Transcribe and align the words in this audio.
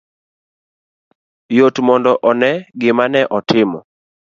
Yot 1.57 1.75
mondo 1.87 2.11
one 2.29 2.49
gima 2.79 3.05
ne 3.13 3.21
otimo 3.37 3.79